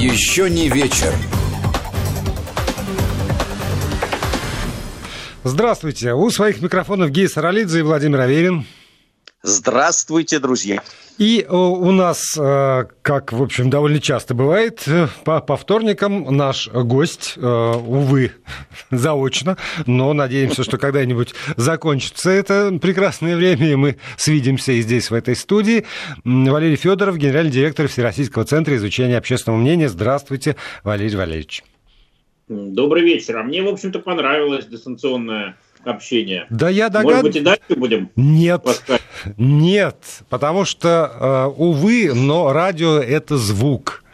[0.00, 1.12] Еще не вечер.
[5.44, 6.14] Здравствуйте.
[6.14, 8.64] У своих микрофонов Гей Саралидзе и Владимир Аверин.
[9.42, 10.82] Здравствуйте, друзья.
[11.16, 16.36] И э, у нас, э, как, в общем, довольно часто бывает, э, по, по вторникам
[16.36, 18.32] наш гость, увы,
[18.90, 19.56] заочно,
[19.86, 25.34] но надеемся, что когда-нибудь закончится это прекрасное время, и мы свидимся и здесь, в этой
[25.34, 25.86] студии.
[26.24, 29.88] Валерий Федоров, генеральный директор Всероссийского центра изучения общественного мнения.
[29.88, 31.64] Здравствуйте, Валерий Валерьевич.
[32.48, 33.38] Добрый вечер.
[33.38, 36.46] А мне, в общем-то, понравилось дистанционное общение.
[36.50, 37.22] Да я догадываюсь.
[37.22, 38.10] Может быть, и дальше будем?
[38.16, 39.02] Нет, поставить?
[39.36, 39.96] нет,
[40.28, 44.04] потому что, э, увы, но радио– это звук.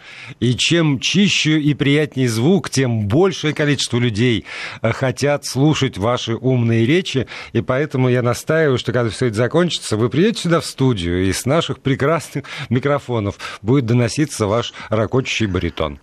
[0.40, 4.44] И чем чище и приятнее звук, тем большее количество людей
[4.82, 7.26] э, хотят слушать ваши умные речи.
[7.52, 11.32] И поэтому я настаиваю, что когда все это закончится, вы приедете сюда в студию, и
[11.32, 16.00] с наших прекрасных микрофонов будет доноситься ваш ракочущий баритон.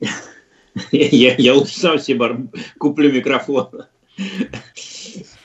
[0.90, 2.48] Я, я лучше сам себе
[2.78, 3.68] куплю микрофон.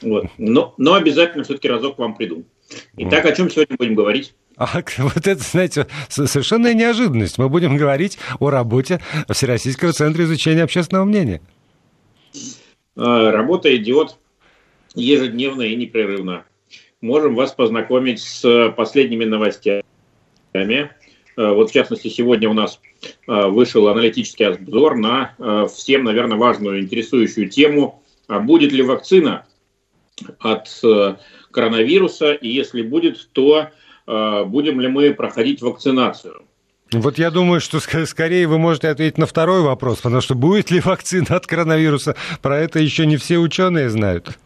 [0.01, 0.27] Вот.
[0.37, 2.45] Но, но обязательно все-таки разок к вам приду.
[2.97, 4.33] Итак, о чем сегодня будем говорить?
[4.57, 7.37] А, вот это, знаете, совершенная неожиданность.
[7.37, 11.41] Мы будем говорить о работе Всероссийского центра изучения общественного мнения.
[12.95, 14.17] А, работа идет
[14.95, 16.45] ежедневно и непрерывно.
[17.01, 19.83] Можем вас познакомить с последними новостями.
[20.53, 22.79] А, вот, в частности, сегодня у нас
[23.27, 29.45] а, вышел аналитический обзор на всем, наверное, важную, интересующую тему а будет ли вакцина
[30.39, 31.15] от э,
[31.51, 33.69] коронавируса, и если будет, то
[34.07, 36.43] э, будем ли мы проходить вакцинацию.
[36.91, 40.79] Вот я думаю, что скорее вы можете ответить на второй вопрос, потому что будет ли
[40.83, 44.37] вакцина от коронавируса, про это еще не все ученые знают.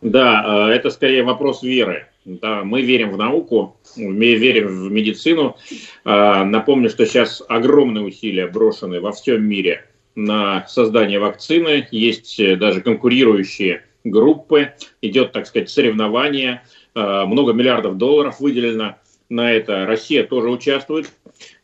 [0.00, 2.06] Да, э, это скорее вопрос веры.
[2.24, 5.58] Да, мы верим в науку, мы верим в медицину.
[6.06, 9.84] Напомню, что сейчас огромные усилия брошены во всем мире
[10.14, 16.62] на создание вакцины, есть э, даже конкурирующие группы, идет, так сказать, соревнование,
[16.94, 18.96] э, много миллиардов долларов выделено
[19.28, 19.86] на это.
[19.86, 21.10] Россия тоже участвует э,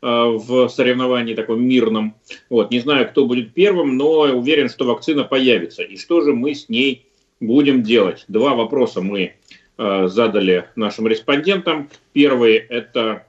[0.02, 2.16] в соревновании таком мирном.
[2.48, 5.82] Вот, не знаю, кто будет первым, но уверен, что вакцина появится.
[5.82, 7.06] И что же мы с ней
[7.40, 8.24] будем делать?
[8.28, 9.34] Два вопроса мы
[9.78, 11.88] задали нашим респондентам.
[12.12, 13.24] Первый– это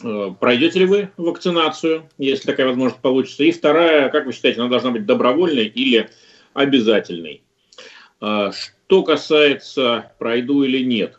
[0.00, 3.44] пройдете ли вы вакцинацию, если такая возможность получится?
[3.44, 6.10] И вторая, как вы считаете, она должна быть добровольной или
[6.54, 7.42] обязательной?
[8.20, 11.18] А, что касается пройду или нет,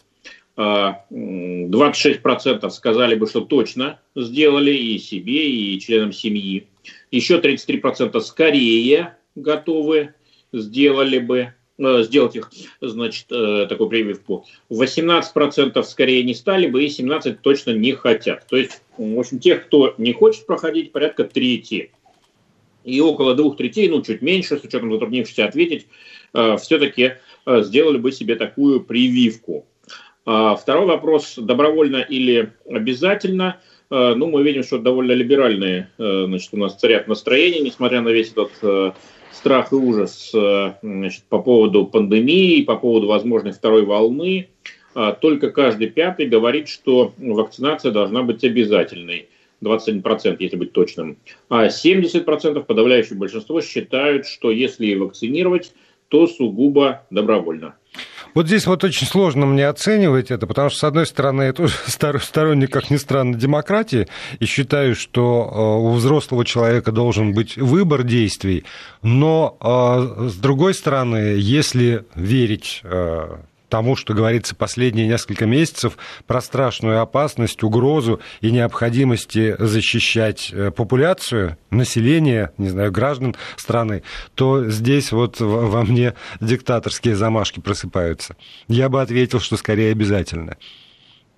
[0.57, 6.68] 26% а, сказали бы, что точно сделали и себе, и членам семьи.
[7.12, 10.13] Еще 33% скорее готовы
[10.51, 11.53] сделали бы.
[11.79, 12.51] Э, сделать их,
[12.81, 14.45] значит, э, такую прививку.
[14.69, 18.45] 18% скорее не стали бы, и 17% точно не хотят.
[18.50, 21.91] То есть, в общем, тех, кто не хочет проходить, порядка трети.
[22.84, 25.88] И около двух третей, ну, чуть меньше, с учетом затруднившихся ответить,
[26.34, 27.13] э, все-таки
[27.47, 29.66] сделали бы себе такую прививку.
[30.25, 33.59] А второй вопрос, добровольно или обязательно–
[33.91, 38.51] ну, мы видим, что довольно либеральные значит, у нас царят настроения, несмотря на весь этот
[39.31, 44.50] страх и ужас э, значит, по поводу пандемии, по поводу возможной второй волны.
[44.95, 49.29] А, только каждый пятый говорит, что вакцинация должна быть обязательной.
[49.62, 51.18] 21%, если быть точным.
[51.50, 55.73] А 70%, подавляющее большинство, считают, что если вакцинировать,
[56.07, 57.75] то сугубо добровольно.
[58.35, 61.73] Вот здесь вот очень сложно мне оценивать это, потому что, с одной стороны, я тоже
[61.88, 64.07] сторонник, как ни странно, демократии,
[64.40, 68.66] и считаю, что э, у взрослого человека должен быть выбор действий,
[69.01, 73.38] но, э, с другой стороны, если верить э,
[73.69, 75.97] тому, что говорится последние несколько месяцев,
[76.28, 84.03] про страшную опасность, угрозу и необходимости защищать э, популяцию, население, не знаю, граждан страны,
[84.35, 88.35] то здесь вот во мне диктаторские замашки просыпаются.
[88.68, 90.57] Я бы ответил, что скорее обязательно.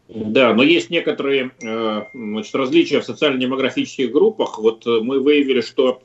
[0.08, 4.60] Да, но есть некоторые э, значит, различия в социально-демографических группах.
[4.60, 6.02] Вот э, мы выявили, что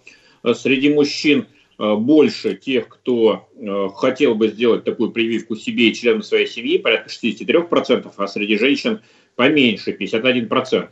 [0.55, 1.47] среди мужчин
[1.79, 7.11] больше тех, кто э, хотел бы сделать такую прививку себе и членам своей семьи, порядка
[7.11, 9.01] 63%, а среди женщин
[9.35, 10.89] поменьше, 51%.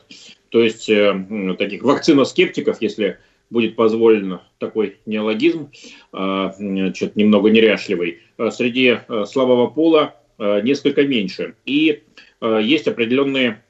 [0.51, 5.71] То есть э, таких вакциноскептиков, если будет позволено такой неологизм,
[6.11, 8.21] что-то немного неряшливый,
[8.51, 11.55] среди слабого пола несколько меньше.
[11.67, 12.03] И
[12.41, 13.63] есть определенные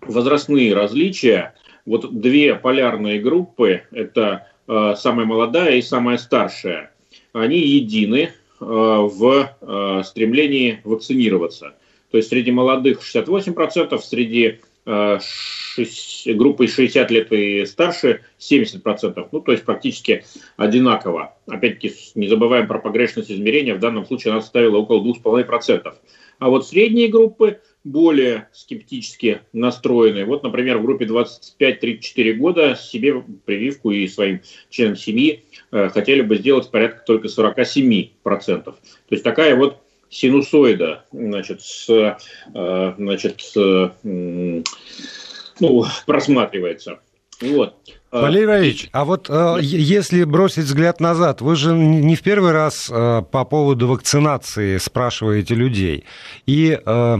[0.00, 1.54] возрастные различия.
[1.86, 4.51] Вот две полярные группы– это Э,
[4.96, 6.92] самая молодая и самая старшая,
[7.32, 8.30] они едины э,
[8.60, 11.74] в э, стремлении вакцинироваться.
[12.10, 19.64] То есть среди молодых 68%, среди группой 60 лет и старше 70%, ну, то есть
[19.64, 20.24] практически
[20.56, 21.36] одинаково.
[21.46, 25.94] Опять-таки, не забываем про погрешность измерения, в данном случае она составила около 2,5%.
[26.40, 30.24] А вот средние группы более скептически настроены.
[30.24, 34.40] Вот, например, в группе 25-34 года себе прививку и своим
[34.70, 38.12] членам семьи э, хотели бы сделать порядка только 47%.
[38.22, 38.76] То
[39.10, 39.78] есть такая вот
[40.10, 47.00] синусоида, значит, с, э, значит, с, ну, просматривается.
[47.40, 47.74] Вот.
[48.12, 52.52] А, Валерий Валерьевич, а вот э, если бросить взгляд назад, вы же не в первый
[52.52, 56.04] раз э, по поводу вакцинации спрашиваете людей.
[56.44, 57.18] И э,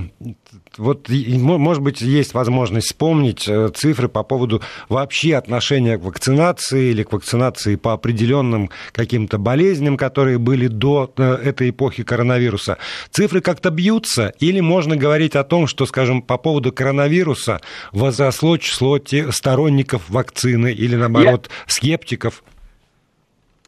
[0.76, 7.02] вот, может быть, есть возможность вспомнить э, цифры по поводу вообще отношения к вакцинации или
[7.02, 12.78] к вакцинации по определенным каким-то болезням, которые были до э, этой эпохи коронавируса.
[13.10, 17.60] Цифры как-то бьются или можно говорить о том, что, скажем, по поводу коронавируса
[17.92, 18.98] возросло число
[19.30, 21.72] сторонников вакцины или, наоборот, Я...
[21.72, 22.42] скептиков?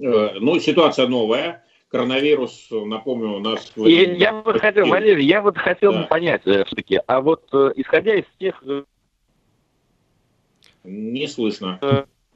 [0.01, 1.64] Э, ну, ситуация новая
[1.95, 3.73] коронавирус, напомню, у нас...
[3.77, 6.03] Я, я бы хотел, Валерий, я вот хотел да.
[6.03, 8.61] бы понять э, все-таки, а вот э, исходя из тех...
[8.67, 8.83] Э,
[10.83, 11.79] Не слышно.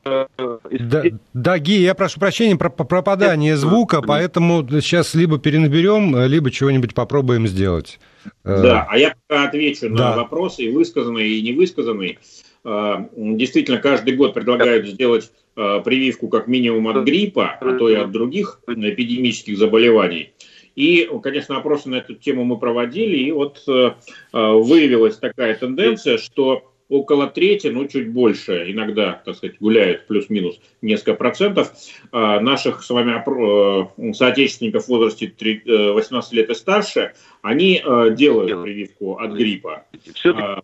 [0.05, 1.03] Да,
[1.35, 7.49] да, Ги, я прошу прощения про пропадание звука, поэтому сейчас либо перенаберем, либо чего-нибудь попробуем
[7.49, 7.99] сделать.
[8.45, 10.11] Да, а я пока отвечу да.
[10.11, 12.19] на вопросы, и высказанные, и невысказанные.
[12.65, 18.13] Действительно, каждый год предлагают сделать Э, прививку как минимум от гриппа, а то и от
[18.13, 20.33] других эпидемических заболеваний.
[20.77, 23.93] И, конечно, опросы на эту тему мы проводили, и вот э, э,
[24.33, 31.15] выявилась такая тенденция, что около трети, ну чуть больше, иногда, так сказать, гуляют плюс-минус несколько
[31.15, 31.73] процентов
[32.13, 35.31] наших с вами соотечественников в возрасте
[35.67, 37.13] 18 лет и старше,
[37.43, 37.83] они
[38.13, 39.85] делают прививку от гриппа.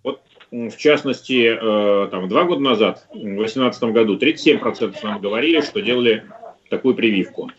[0.03, 0.21] Вот
[0.55, 6.25] в частности, э, там, два года назад, в 2018 году, 37% нам говорили, что делали
[6.71, 7.51] такую прививку.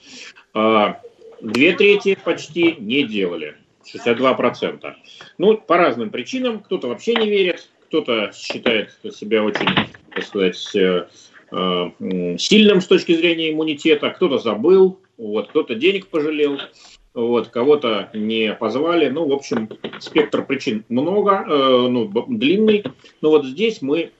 [0.54, 1.02] А,
[1.42, 4.96] две трети почти не делали, 62%.
[5.38, 6.60] Ну, по разным причинам.
[6.60, 9.68] Кто-то вообще не верит, кто-то считает себя очень,
[10.14, 11.08] так сказать, э,
[11.52, 16.60] э, сильным с точки зрения иммунитета, кто-то забыл, вот, кто-то денег пожалел
[17.16, 19.10] вот, кого-то не позвали.
[19.10, 19.70] Ну, в общем,
[20.00, 22.84] спектр причин много, э, ну, длинный.
[23.22, 24.12] Но вот здесь мы,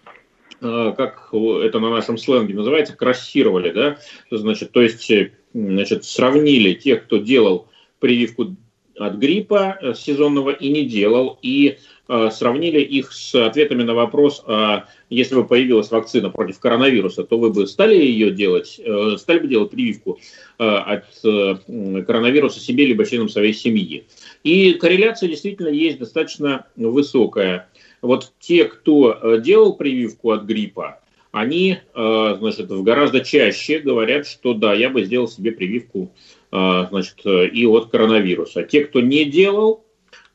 [0.62, 3.98] э, как это на нашем сленге называется, крассировали, да,
[4.32, 7.68] значит, то есть, э, значит, сравнили тех, кто делал
[8.00, 8.56] прививку
[8.98, 11.78] от гриппа э, сезонного и не делал, и
[12.08, 17.38] э, сравнили их с ответами на вопрос, а если бы появилась вакцина против коронавируса, то
[17.38, 20.20] вы бы стали ее делать, э, стали бы делать прививку
[20.58, 24.06] от коронавируса себе либо членам своей семьи.
[24.44, 27.70] И корреляция действительно есть достаточно высокая.
[28.02, 31.00] Вот те, кто делал прививку от гриппа,
[31.32, 36.12] они значит, гораздо чаще говорят, что да, я бы сделал себе прививку
[36.50, 38.64] значит, и от коронавируса.
[38.64, 39.84] Те, кто не делал,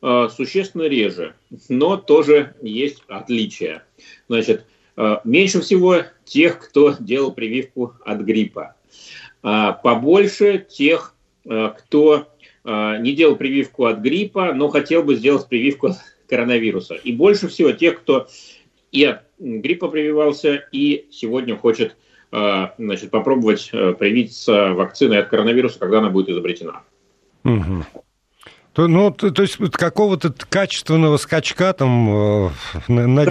[0.03, 1.35] существенно реже,
[1.69, 3.85] но тоже есть отличия.
[4.29, 4.67] Значит,
[5.25, 8.75] меньше всего тех, кто делал прививку от гриппа.
[9.43, 11.15] Побольше тех,
[11.45, 12.29] кто
[12.65, 15.97] не делал прививку от гриппа, но хотел бы сделать прививку от
[16.29, 16.95] коронавируса.
[16.95, 18.29] И больше всего тех, кто
[18.93, 21.97] и от гриппа прививался, и сегодня хочет
[22.31, 26.83] значит, попробовать привиться вакциной от коронавируса, когда она будет изобретена.
[27.45, 27.85] Угу.
[28.73, 32.51] То, ну, то, то есть какого-то качественного скачка там э,
[32.89, 33.25] на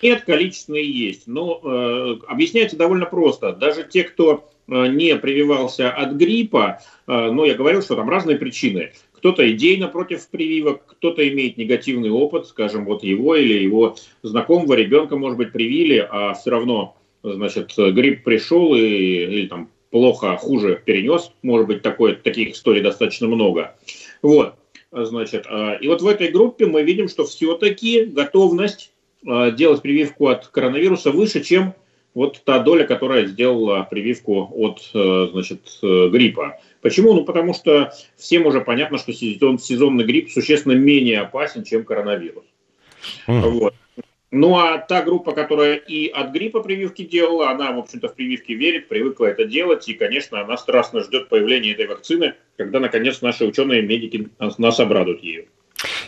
[0.00, 1.26] Нет, количественные есть.
[1.26, 3.52] Но э, объясняется довольно просто.
[3.52, 8.92] Даже те, кто не прививался от гриппа, э, ну, я говорил, что там разные причины.
[9.12, 15.16] Кто-то идейно против прививок, кто-то имеет негативный опыт, скажем, вот его или его знакомого ребенка,
[15.16, 21.30] может быть, привили, а все равно значит, грипп пришел и, или там плохо, хуже перенес,
[21.42, 23.76] может быть, такое, таких историй достаточно много.
[24.22, 24.54] Вот,
[24.90, 28.92] значит, а, и вот в этой группе мы видим, что все-таки готовность
[29.26, 31.74] а, делать прививку от коронавируса выше, чем
[32.14, 36.58] вот та доля, которая сделала прививку от, э, значит, э, гриппа.
[36.80, 37.12] Почему?
[37.12, 42.44] Ну, потому что всем уже понятно, что сезон, сезонный грипп существенно менее опасен, чем коронавирус.
[43.26, 43.40] Mm.
[43.50, 43.74] Вот.
[44.30, 48.50] Ну а та группа, которая и от гриппа прививки делала, она, в общем-то, в прививки
[48.50, 53.44] верит, привыкла это делать, и, конечно, она страстно ждет появления этой вакцины, когда, наконец, наши
[53.44, 54.28] ученые медики
[54.58, 55.46] нас обрадуют ею.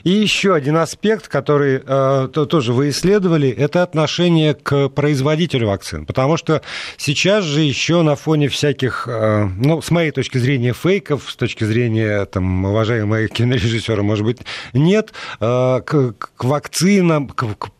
[0.04, 6.06] И еще один аспект, который э, то, тоже вы исследовали, это отношение к производителю вакцин.
[6.06, 6.62] Потому что
[6.96, 11.64] сейчас же еще на фоне всяких, э, ну, с моей точки зрения, фейков, с точки
[11.64, 14.38] зрения, там, уважаемого кинорежиссера, может быть,
[14.72, 17.70] нет, э, к, к вакцинам, к, к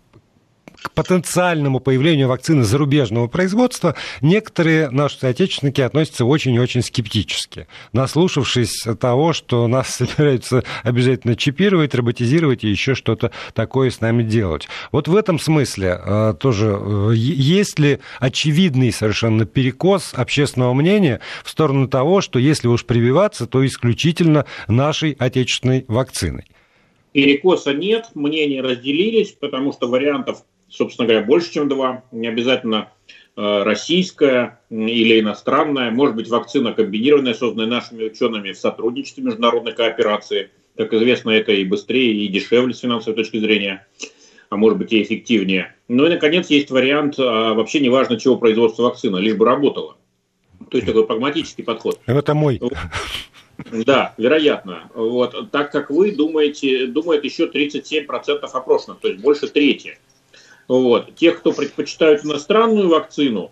[0.97, 9.35] потенциальному появлению вакцины зарубежного производства некоторые наши соотечественники относятся очень и очень скептически, наслушавшись того,
[9.35, 14.69] что нас собираются обязательно чипировать, роботизировать и еще что-то такое с нами делать.
[14.91, 21.51] Вот в этом смысле э, тоже э, есть ли очевидный совершенно перекос общественного мнения в
[21.51, 26.47] сторону того, что если уж прививаться, то исключительно нашей отечественной вакциной?
[27.13, 32.05] Перекоса нет, мнения разделились, потому что вариантов, собственно говоря, больше, чем два.
[32.13, 32.91] Не обязательно
[33.37, 40.51] э, российская или иностранная, может быть, вакцина комбинированная, созданная нашими учеными в сотрудничестве международной кооперации.
[40.77, 43.87] Как известно, это и быстрее, и дешевле с финансовой точки зрения,
[44.51, 45.75] а может быть и эффективнее.
[45.89, 49.97] Ну и, наконец, есть вариант, а вообще не важно, чего производство вакцины, лишь бы работала.
[50.71, 52.01] То есть такой прагматический подход.
[52.07, 52.61] Это мой.
[53.73, 54.91] Да, вероятно.
[54.95, 55.51] Вот.
[55.51, 58.07] Так как вы думаете, думает еще 37%
[58.53, 59.99] опрошенных, то есть больше трети.
[60.69, 61.15] Вот.
[61.15, 63.51] Тех, кто предпочитают иностранную вакцину,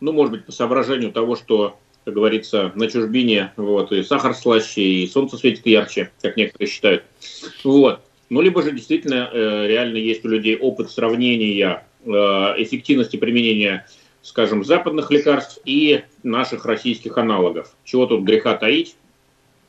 [0.00, 4.82] ну, может быть, по соображению того, что, как говорится, на чужбине вот, и сахар слаще,
[4.82, 7.04] и солнце светит ярче, как некоторые считают.
[7.62, 8.00] Вот.
[8.30, 13.86] Ну, либо же действительно э, реально есть у людей опыт сравнения э, эффективности применения,
[14.22, 17.74] скажем, западных лекарств и наших российских аналогов.
[17.84, 18.96] Чего тут греха таить?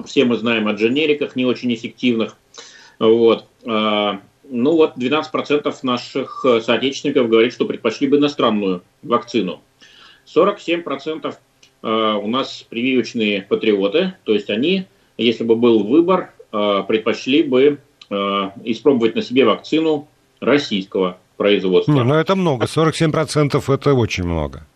[0.05, 2.37] Все мы знаем о дженериках не очень эффективных.
[2.99, 3.45] Вот.
[4.49, 9.61] Ну вот 12% наших соотечественников говорит, что предпочли бы иностранную вакцину.
[10.33, 11.35] 47%
[11.81, 14.85] а, у нас прививочные патриоты, то есть они,
[15.17, 17.79] если бы был выбор, а, предпочли бы
[18.63, 20.07] испробовать на себе вакцину
[20.39, 21.91] российского производства.
[21.91, 24.67] Не, ну это много, 47% это очень много.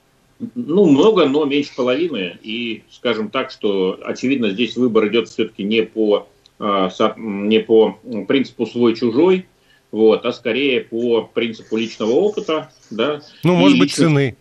[0.55, 2.39] Ну, много, но меньше половины.
[2.41, 9.45] И скажем так, что очевидно здесь выбор идет все-таки не по, не по принципу свой-чужой,
[9.91, 12.71] вот, а скорее по принципу личного опыта.
[12.89, 14.07] Да, ну, может быть, личных...
[14.07, 14.37] цены.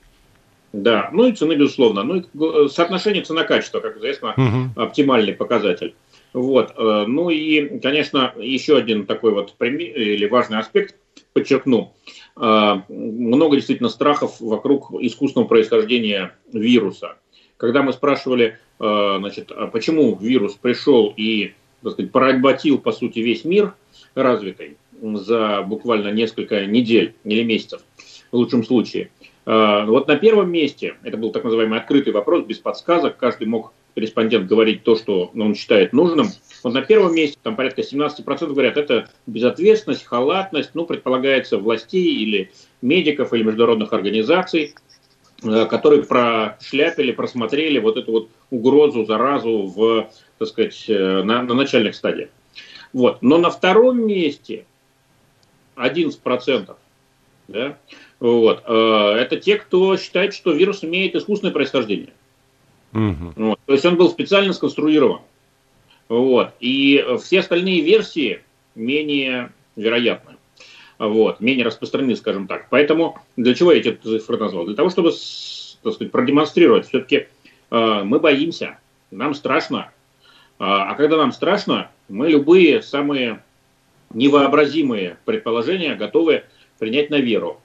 [0.73, 2.03] Да, ну и цены, безусловно.
[2.03, 4.83] Ну и соотношение цена-качество, как известно, угу.
[4.83, 5.95] оптимальный показатель.
[6.35, 6.75] Вот.
[6.77, 10.97] Э, ну и, конечно, еще один такой вот или важный аспект
[11.33, 11.95] подчеркну.
[12.37, 17.17] А, много действительно страхов вокруг искусственного происхождения вируса.
[17.57, 23.45] Когда мы спрашивали, значит, а почему вирус пришел и так сказать, поработил, по сути, весь
[23.45, 23.75] мир
[24.15, 27.83] развитый за буквально несколько недель или месяцев,
[28.31, 29.11] в лучшем случае.
[29.47, 34.47] Вот на первом месте, это был так называемый открытый вопрос, без подсказок, каждый мог респондент
[34.47, 36.29] говорить то, что он считает нужным.
[36.63, 42.51] Вот на первом месте, там порядка 17% говорят, это безответственность, халатность, ну, предполагается, властей или
[42.83, 44.75] медиков, или международных организаций,
[45.45, 51.55] э, которые прошляпили, просмотрели вот эту вот угрозу, заразу в, так сказать, э, на, на
[51.55, 52.31] начальных стадиях.
[52.93, 53.23] Вот.
[53.23, 54.65] Но на втором месте
[55.79, 56.77] 11%,
[57.49, 57.79] да,
[58.21, 62.13] вот, э, это те, кто считает, что вирус имеет искусственное происхождение.
[62.93, 63.33] Угу.
[63.37, 63.61] Вот.
[63.67, 65.21] То есть он был специально сконструирован.
[66.09, 66.55] Вот.
[66.61, 68.41] И все остальные версии
[68.75, 70.37] менее вероятны.
[70.99, 72.69] Вот, менее распространены, скажем так.
[72.71, 74.67] Поэтому для чего я эти цифры назвал?
[74.67, 75.13] Для того, чтобы
[75.83, 77.29] так сказать, продемонстрировать, все-таки
[77.71, 78.79] э, мы боимся,
[79.13, 79.93] нам страшно.
[80.59, 83.43] А, а когда нам страшно, мы любые самые
[84.13, 86.45] невообразимые предположения готовы
[86.79, 87.61] принять на веру.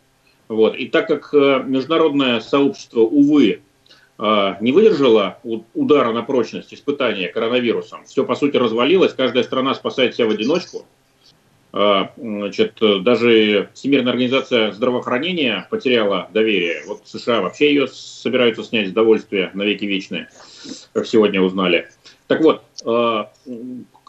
[0.47, 0.75] Вот.
[0.75, 3.61] И так как э, международное сообщество, увы,
[4.17, 5.39] а, не выдержала
[5.73, 10.85] удара на прочность испытания коронавирусом, все по сути развалилось, каждая страна спасает себя в одиночку.
[11.71, 16.83] А, значит, даже Всемирная организация здравоохранения потеряла доверие.
[16.85, 20.29] Вот США вообще ее собираются снять с довольствия на веки вечные,
[20.93, 21.89] как сегодня узнали.
[22.27, 22.63] Так вот,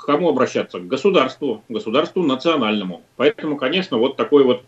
[0.05, 0.81] к кому обращаться?
[0.81, 3.03] К государству, государству национальному.
[3.17, 4.63] Поэтому, конечно, вот такой вот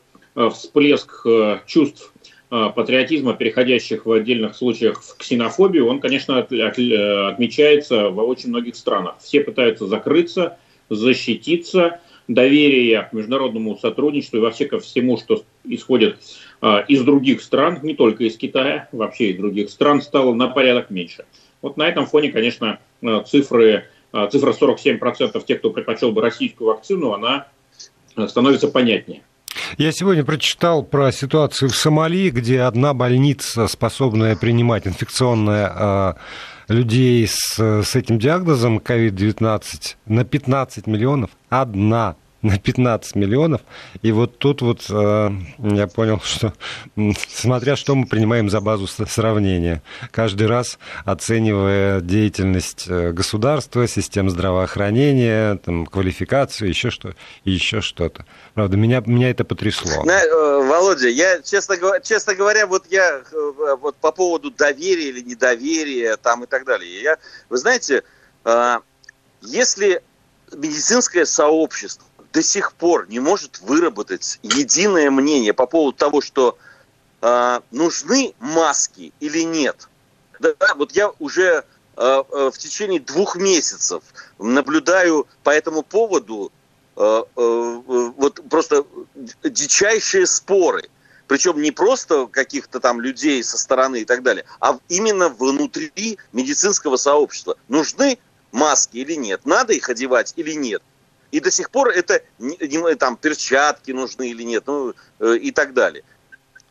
[0.53, 1.27] всплеск
[1.67, 2.13] чувств
[2.49, 8.21] а, патриотизма, переходящих в отдельных случаях в ксенофобию, он, конечно, от, от, э, отмечается в
[8.21, 9.17] очень многих странах.
[9.21, 10.57] Все пытаются закрыться,
[10.89, 16.19] защититься, доверие к международному сотрудничеству и вообще ко всему, что исходит
[16.61, 20.91] а, из других стран, не только из Китая, вообще из других стран, стало на порядок
[20.91, 21.25] меньше.
[21.63, 22.79] Вот на этом фоне, конечно,
[23.27, 23.87] цифры,
[24.31, 27.47] цифра 47% тех, кто предпочел бы российскую вакцину, она
[28.29, 29.23] становится понятнее.
[29.79, 36.17] Я сегодня прочитал про ситуацию в Сомали, где одна больница, способная принимать инфекционное а,
[36.69, 43.61] людей с, с этим диагнозом COVID-19 на 15 миллионов, одна на 15 миллионов.
[44.03, 46.53] И вот тут вот э, я понял, что
[47.29, 55.57] смотря что мы принимаем за базу сравнения, каждый раз оценивая деятельность э, государства, систем здравоохранения,
[55.57, 58.25] там, квалификацию, еще что, еще что-то.
[58.55, 60.05] Правда, меня, меня это потрясло.
[60.05, 63.23] На, э, Володя, я, честно, честно говоря, вот я
[63.81, 67.03] вот по поводу доверия или недоверия там и так далее.
[67.03, 67.17] Я,
[67.49, 68.05] вы знаете,
[69.43, 70.03] если
[70.53, 76.59] медицинское сообщество до сих пор не может выработать единое мнение по поводу того, что
[77.23, 79.89] э, нужны маски или нет.
[80.39, 81.65] Да, вот я уже
[81.97, 84.03] э, в течение двух месяцев
[84.39, 86.53] наблюдаю по этому поводу
[86.97, 87.83] э, э,
[88.19, 88.85] вот просто
[89.43, 90.91] дичайшие споры.
[91.29, 96.99] Причем не просто каких-то там людей со стороны и так далее, а именно внутри медицинского
[96.99, 97.57] сообщества.
[97.69, 98.19] Нужны
[98.53, 100.83] маски или нет, надо их одевать или нет.
[101.31, 102.23] И до сих пор это
[102.99, 106.05] там перчатки нужны или нет, ну э, и так далее.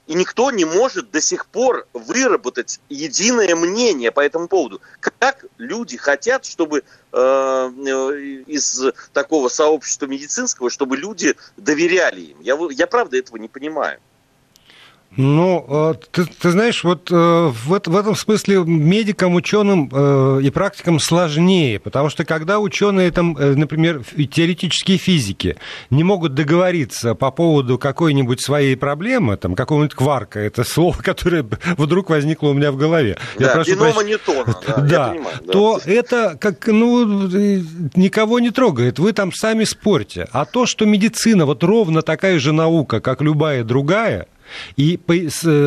[0.07, 4.79] И никто не может до сих пор выработать единое мнение по этому поводу.
[4.99, 8.83] Как люди хотят, чтобы э, э из
[9.13, 12.41] такого сообщества медицинского, чтобы люди доверяли им.
[12.41, 13.99] Я, я правда этого не понимаю.
[15.17, 20.49] Ну, э, ты, ты знаешь, вот э, в, в этом смысле медикам, ученым э, и
[20.49, 25.55] практикам сложнее, потому что когда ученые, там, например, теоретические физики
[25.89, 31.45] не могут договориться по поводу какой-нибудь своей проблемы, там, какого-нибудь кварка, это слово, которое
[31.77, 33.17] вдруг возникло у меня в голове.
[33.39, 34.05] Да, я прошу бинома прощ...
[34.05, 37.05] Ньютона, да, да, понимаю, да, то это как, ну,
[37.95, 40.27] никого не трогает, вы там сами спорьте.
[40.31, 44.27] А то, что медицина вот ровно такая же наука, как любая другая,
[44.75, 44.99] и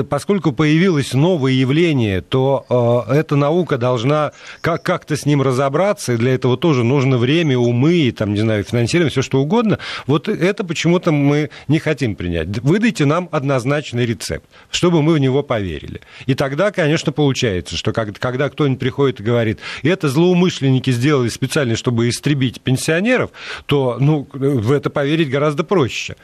[0.09, 6.17] поскольку появилось новое явление, то э, эта наука должна как- как-то с ним разобраться, и
[6.17, 9.79] для этого тоже нужно время, умы, и, там, не знаю, финансирование, все что угодно.
[10.07, 12.49] Вот это почему-то мы не хотим принять.
[12.63, 16.01] Выдайте нам однозначный рецепт, чтобы мы в него поверили.
[16.27, 22.09] И тогда, конечно, получается, что когда кто-нибудь приходит и говорит, это злоумышленники сделали специально, чтобы
[22.09, 23.31] истребить пенсионеров,
[23.67, 26.17] то ну, в это поверить гораздо проще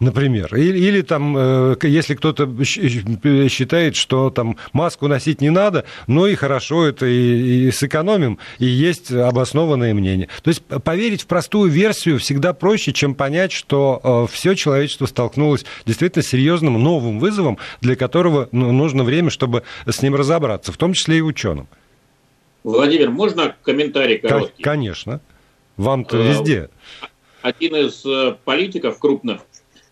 [0.00, 0.54] например.
[0.54, 6.34] Или, или там, э, если кто-то считает, что там маску носить не надо, ну и
[6.34, 10.28] хорошо, это и, и сэкономим, и есть обоснованное мнение.
[10.42, 15.64] То есть поверить в простую версию всегда проще, чем понять, что э, все человечество столкнулось
[15.86, 20.76] действительно с серьезным новым вызовом, для которого ну, нужно время, чтобы с ним разобраться, в
[20.76, 21.68] том числе и ученым.
[22.64, 24.62] Владимир, можно комментарий короткий?
[24.62, 25.20] Конечно.
[25.76, 26.70] Вам-то э, везде.
[27.42, 28.04] Один из
[28.44, 29.42] политиков крупных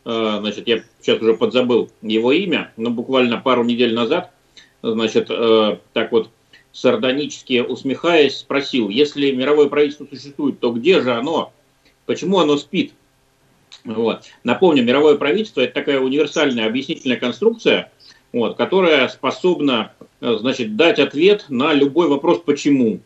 [0.05, 4.33] значит, я сейчас уже подзабыл его имя, но буквально пару недель назад,
[4.83, 6.31] значит, э, так вот
[6.73, 11.53] сардонически усмехаясь, спросил, если мировое правительство существует, то где же оно?
[12.07, 12.93] Почему оно спит?
[13.85, 14.23] Вот.
[14.43, 17.93] Напомню, мировое правительство– это такая универсальная объяснительная конструкция,
[18.33, 23.01] вот, которая способна э, значит, дать ответ на любой вопрос «почему?».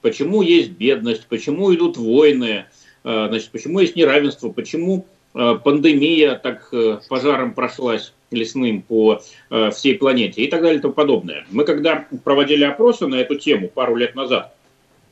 [0.00, 2.66] Почему есть бедность, почему идут войны,
[3.02, 9.94] значит, почему есть неравенство, почему Э, пандемия так э, пожаром прошлась лесным по э, всей
[9.96, 11.46] планете и так далее и тому подобное.
[11.50, 14.54] Мы когда проводили опросы на эту тему пару лет назад,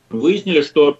[0.09, 0.99] выяснили, что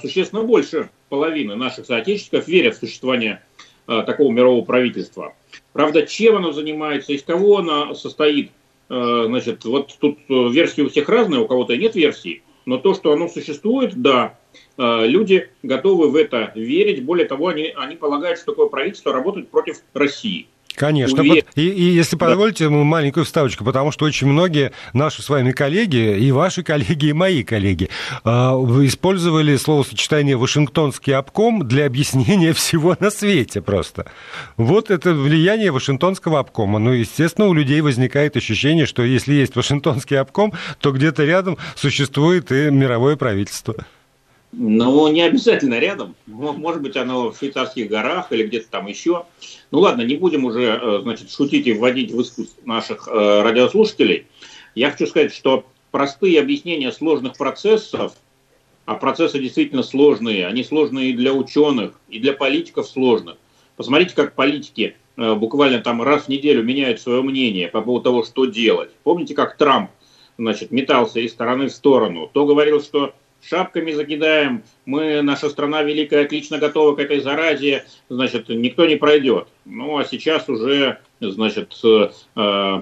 [0.00, 3.42] существенно больше половины наших соотечественников верят в существование
[3.86, 5.34] такого мирового правительства.
[5.72, 8.50] Правда, чем оно занимается, из кого оно состоит,
[8.88, 13.28] значит, вот тут версии у всех разные, у кого-то нет версий, но то, что оно
[13.28, 14.38] существует, да,
[14.78, 17.04] Э, люди готовы в это верить.
[17.04, 20.48] Более того, они, они полагают, что такое правительство работает против России.
[20.74, 21.22] Конечно.
[21.22, 21.44] Увер...
[21.54, 22.70] И, и если позволите, да.
[22.70, 27.42] маленькую вставочку, потому что очень многие наши с вами коллеги, и ваши коллеги, и мои
[27.42, 27.88] коллеги,
[28.24, 34.06] э, использовали словосочетание «Вашингтонский обком» для объяснения всего на свете просто.
[34.56, 36.78] Вот это влияние Вашингтонского обкома.
[36.78, 42.50] Ну, естественно, у людей возникает ощущение, что если есть Вашингтонский обком, то где-то рядом существует
[42.52, 43.74] и мировое правительство.
[44.52, 46.14] Ну, не обязательно рядом.
[46.26, 49.24] Может быть, оно в швейцарских горах или где-то там еще.
[49.70, 54.26] Ну ладно, не будем уже, э, значит, шутить и вводить в искусство наших э, радиослушателей.
[54.74, 58.12] Я хочу сказать, что простые объяснения сложных процессов,
[58.84, 63.38] а процессы действительно сложные, они сложные и для ученых, и для политиков сложных.
[63.76, 68.22] Посмотрите, как политики э, буквально там раз в неделю меняют свое мнение по поводу того,
[68.22, 68.90] что делать.
[69.02, 69.90] Помните, как Трамп,
[70.36, 72.28] значит, метался из стороны в сторону.
[72.30, 78.48] То говорил, что шапками закидаем, мы, наша страна великая, отлично готова к этой заразе, значит,
[78.48, 79.48] никто не пройдет.
[79.64, 82.10] Ну, а сейчас уже, значит, э,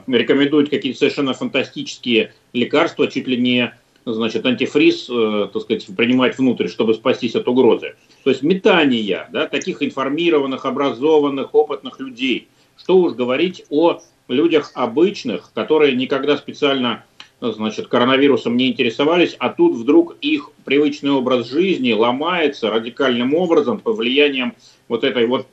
[0.07, 6.69] рекомендуют какие-то совершенно фантастические лекарства, чуть ли не, значит, антифриз, э, так сказать, принимать внутрь,
[6.69, 7.95] чтобы спастись от угрозы.
[8.23, 12.49] то есть метания, да, таких информированных, образованных, опытных людей.
[12.77, 17.05] Что уж говорить о людях обычных, которые никогда специально
[17.41, 23.93] значит, коронавирусом не интересовались, а тут вдруг их привычный образ жизни ломается радикальным образом по
[23.93, 24.55] влиянием
[24.89, 25.47] вот этой вот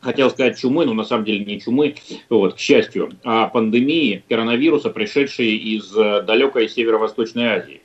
[0.00, 1.96] хотел сказать чумы, но на самом деле не чумы,
[2.28, 7.82] вот, к счастью, а пандемии коронавируса, пришедшей из э, далекой северо-восточной Азии.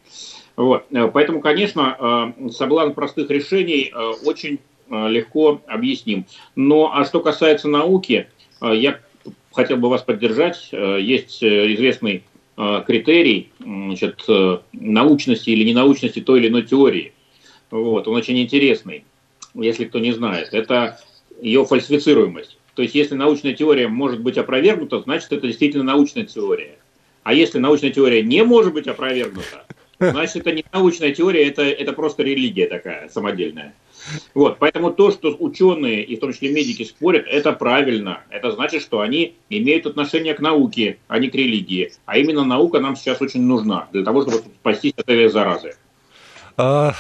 [0.56, 0.86] Вот.
[0.92, 3.94] Э, поэтому, конечно, э, соблазн простых решений
[4.24, 6.28] очень легко объясним.
[6.56, 8.28] Но а что касается науки,
[8.62, 9.00] я
[9.52, 10.70] хотел бы вас поддержать.
[10.72, 12.24] Есть известный
[12.86, 17.14] критерий значит, э, научности или ненаучности той или иной теории.
[17.72, 19.04] Вот, он очень интересный,
[19.54, 20.50] если кто не знает.
[20.54, 21.00] Это
[21.42, 22.58] ее фальсифицируемость.
[22.76, 26.78] То есть, если научная теория может быть опровергнута, значит, это действительно научная теория.
[27.24, 29.66] А если научная теория не может быть опровергнута,
[30.00, 33.74] значит, это не научная теория, это, это просто религия такая самодельная.
[34.34, 38.24] Вот, поэтому то, что ученые и в том числе медики спорят, это правильно.
[38.30, 41.92] Это значит, что они имеют отношение к науке, а не к религии.
[42.06, 45.76] А именно наука нам сейчас очень нужна для того, чтобы спастись от этой заразы.
[46.58, 46.94] А,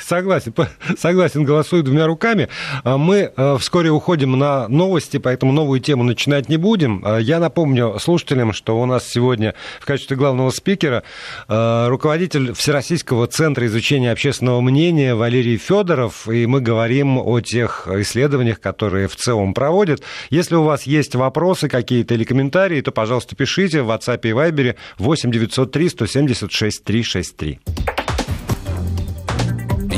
[0.00, 0.54] согласен,
[0.98, 2.48] согласен, голосую двумя руками.
[2.84, 7.04] А мы а, вскоре уходим на новости, поэтому новую тему начинать не будем.
[7.20, 11.02] Я напомню слушателям, что у нас сегодня в качестве главного спикера
[11.48, 19.08] руководитель Всероссийского центра изучения общественного мнения Валерий Федоров, и мы говорим о тех исследованиях, которые
[19.08, 20.02] в целом проводят.
[20.28, 24.76] Если у вас есть вопросы какие-то или комментарии, то, пожалуйста, пишите в WhatsApp и Viber
[24.98, 27.60] 8 903 176 363.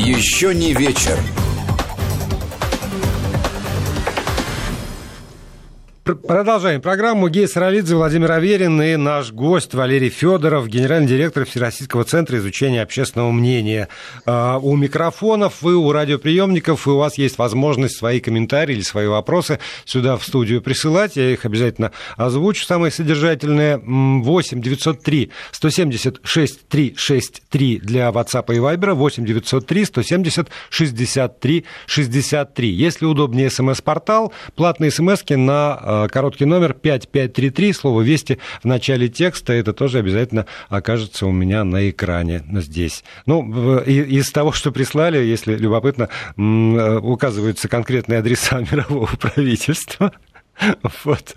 [0.05, 1.17] Еще не вечер.
[6.05, 7.29] Продолжаем программу.
[7.29, 13.31] Гей Саралидзе, Владимир Аверин и наш гость Валерий Федоров, генеральный директор Всероссийского центра изучения общественного
[13.31, 13.87] мнения.
[14.27, 19.07] А, у микрофонов вы, у радиоприемников, и у вас есть возможность свои комментарии или свои
[19.07, 21.15] вопросы сюда в студию присылать.
[21.15, 22.65] Я их обязательно озвучу.
[22.65, 32.69] Самые содержательные 8 903 176 363 для WhatsApp и Viber, 8 903 170 63 63.
[32.71, 39.73] Если удобнее смс-портал, платные смс на короткий номер 5533, слово «Вести» в начале текста, это
[39.73, 43.05] тоже обязательно окажется у меня на экране здесь.
[43.27, 50.13] Ну, из того, что прислали, если любопытно, э, указываются конкретные адреса мирового правительства.
[51.05, 51.35] Вот.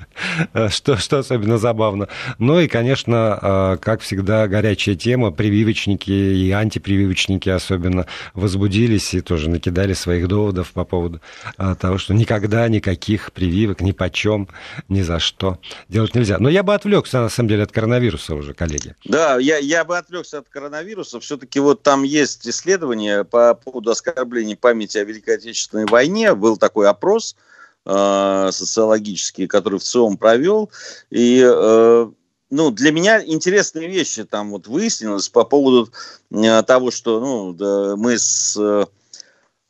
[0.70, 2.08] Что, что особенно забавно.
[2.40, 5.32] Ну и, конечно, а, как всегда, горячая тема.
[5.32, 11.22] Прививочники и антипрививочники особенно возбудились и тоже накидали своих доводов по поводу
[11.58, 14.50] а, того, что никогда никаких прививок ни почем,
[14.90, 16.38] ни за что делать нельзя.
[16.40, 18.96] Но я бы отвлекся, на самом деле, от коронавируса уже, коллеги.
[19.06, 21.20] Да, я, я бы отвлекся от коронавируса.
[21.20, 26.34] Все-таки вот там есть исследование по поводу оскорбления памяти о Великой Отечественной войне.
[26.36, 27.36] Был такой опрос–
[27.88, 30.72] Э, социологические, который в ЦИОМ провел.
[31.12, 32.12] И э,
[32.50, 35.92] ну, для меня интересные вещи там вот выяснилось по поводу
[36.32, 38.88] э, того, что ну, да, мы с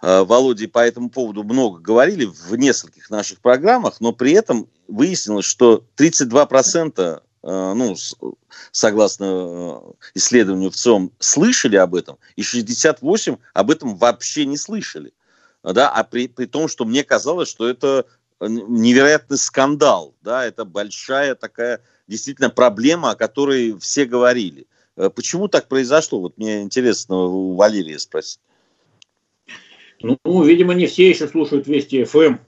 [0.01, 5.83] Володей по этому поводу много говорили в нескольких наших программах, но при этом выяснилось, что
[5.97, 7.95] 32% ну,
[8.71, 9.81] согласно
[10.13, 15.11] исследованию в ЦИОМ, слышали об этом, и 68 об этом вообще не слышали
[15.73, 18.05] да, а при, при том, что мне казалось, что это
[18.39, 24.67] невероятный скандал, да, это большая такая действительно проблема, о которой все говорили.
[24.97, 26.19] Э, почему так произошло?
[26.19, 28.39] Вот мне интересно у Валерия спросить.
[30.01, 32.19] Ну, видимо, не все еще слушают Вести ФМ.
[32.19, 32.39] Эм.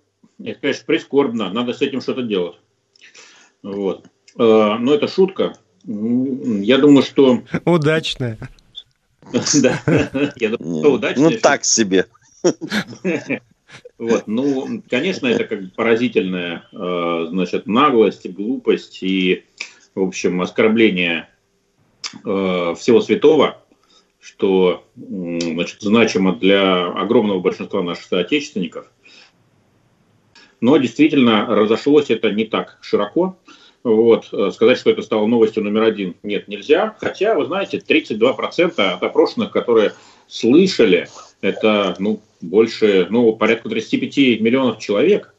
[0.43, 1.51] Это, конечно, прискорбно.
[1.51, 2.57] Надо с этим что-то делать.
[3.63, 4.05] Вот.
[4.37, 5.57] Э, но это шутка.
[5.83, 7.41] Я думаю, что...
[7.65, 8.37] Удачная.
[9.61, 9.81] Да.
[10.37, 11.29] Я думаю, что удачная.
[11.31, 12.05] Ну, так себе.
[13.97, 19.43] Вот, ну, конечно, это как поразительная, э, значит, наглость, глупость и,
[19.93, 21.29] в общем, оскорбление
[22.23, 23.61] э, всего святого,
[24.21, 28.89] что, значит, значимо для огромного большинства наших соотечественников.
[30.61, 33.37] Но действительно разошлось это не так широко.
[33.83, 34.29] Вот.
[34.31, 36.95] Э, сказать, что это стало новостью номер один, нет, нельзя.
[36.99, 39.93] Хотя, вы знаете, 32% от опрошенных, которые
[40.27, 41.07] слышали,
[41.41, 45.33] это ну, больше, ну, порядка 35 миллионов человек.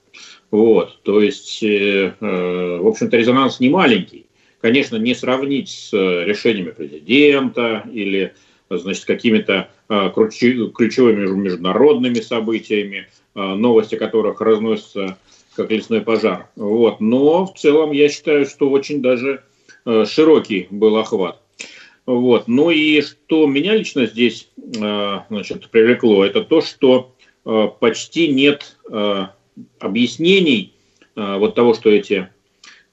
[0.50, 4.26] Вот, то есть, э, э, в общем-то, резонанс не маленький.
[4.60, 8.34] Конечно, не сравнить с решениями президента или,
[8.70, 15.18] значит, какими-то э, ключевыми международными событиями, э, новости которых разносятся
[15.54, 16.48] как лесной пожар.
[16.56, 17.00] Вот.
[17.00, 19.42] Но в целом я считаю, что очень даже
[19.84, 21.40] э, широкий был охват.
[22.08, 22.48] Вот.
[22.48, 27.14] Ну и что меня лично здесь значит, привлекло, это то, что
[27.80, 28.78] почти нет
[29.78, 30.72] объяснений
[31.14, 32.30] вот того, что эти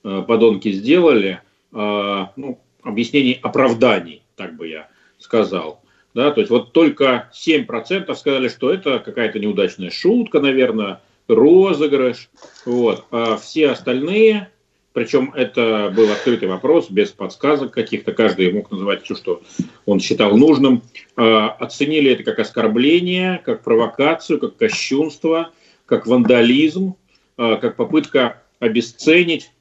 [0.03, 1.39] подонки сделали,
[1.71, 5.81] ну, объяснений оправданий, так бы я сказал.
[6.13, 10.99] Да, то есть вот только 7% сказали, что это какая-то неудачная шутка, наверное,
[11.29, 12.29] розыгрыш.
[12.65, 13.05] Вот.
[13.11, 14.49] А все остальные,
[14.95, 19.41] причем это был открытый вопрос, без подсказок каких-то, каждый мог называть все, что
[19.85, 20.83] он считал нужным,
[21.17, 25.51] а, оценили это как оскорбление, как провокацию, как кощунство,
[25.85, 26.95] как вандализм,
[27.35, 29.51] а, как попытка обесценить,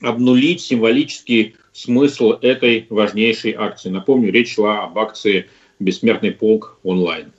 [0.00, 3.88] обнулить символический смысл этой важнейшей акции.
[3.88, 5.46] Напомню, речь шла об акции
[5.78, 7.30] «Бессмертный полк онлайн».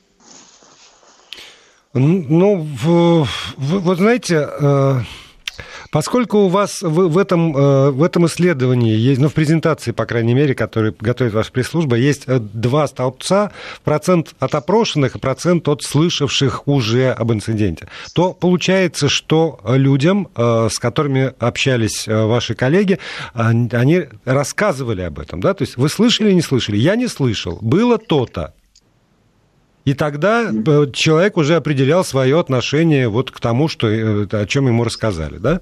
[1.93, 2.65] Ну,
[3.57, 4.99] вот знаете, э,
[5.91, 10.05] Поскольку у вас в, в, этом, э, в этом исследовании есть, ну, в презентации, по
[10.05, 13.51] крайней мере, которую готовит ваша пресс-служба, есть э, два столбца,
[13.83, 20.69] процент от опрошенных и процент от слышавших уже об инциденте, то получается, что людям, э,
[20.71, 22.99] с которыми общались ваши коллеги,
[23.33, 26.77] они рассказывали об этом, да, то есть вы слышали не слышали?
[26.77, 28.53] Я не слышал, было то-то,
[29.87, 30.51] и тогда
[30.91, 35.61] человек уже определял свое отношение вот к тому, что, о чем ему рассказали, да?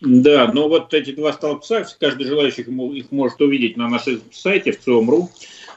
[0.00, 4.80] Да, но вот эти два столбца, каждый желающий их может увидеть на нашем сайте в
[4.80, 5.30] ЦИОМ.ру,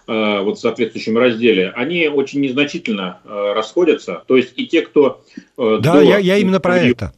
[0.08, 4.24] э, вот в соответствующем разделе, они очень незначительно э, расходятся.
[4.26, 5.22] То есть и те, кто...
[5.56, 6.02] Э, да, до...
[6.02, 7.14] я, я именно про это.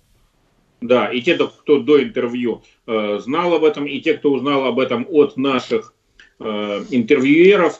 [0.81, 5.07] Да, и те, кто до интервью знал об этом, и те, кто узнал об этом
[5.09, 5.93] от наших
[6.39, 7.79] интервьюеров,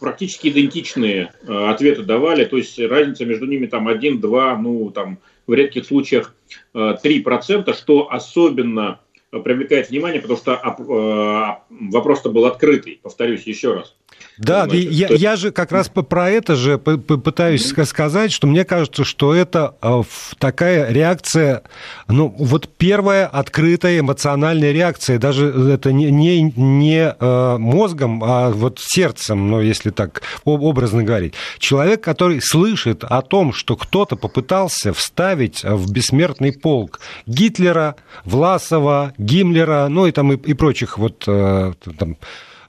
[0.00, 2.44] практически идентичные ответы давали.
[2.44, 6.34] То есть разница между ними там один-два, ну там в редких случаях
[6.74, 13.96] 3%, э, что особенно привлекает внимание, потому что э, вопрос-то был открытый, повторюсь еще раз.
[14.38, 17.84] Да, я, я же как раз про это же пытаюсь mm-hmm.
[17.84, 20.02] сказать, что мне кажется, что это э,
[20.38, 21.62] такая реакция,
[22.08, 28.80] ну, вот первая открытая эмоциональная реакция, даже это не, не, не э, мозгом, а вот
[28.80, 31.34] сердцем, ну, если так образно говорить.
[31.58, 39.88] Человек, который слышит о том, что кто-то попытался вставить в бессмертный полк Гитлера, Власова, Гиммлера,
[39.88, 42.16] ну, и там и, и прочих вот э, там,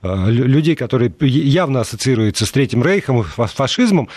[0.03, 4.09] людей, которые явно ассоциируются с Третьим Рейхом и фашизмом,